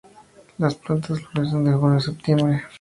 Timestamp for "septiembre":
2.01-2.63